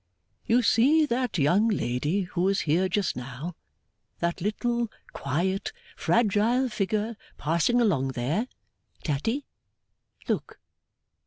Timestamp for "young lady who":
1.37-2.41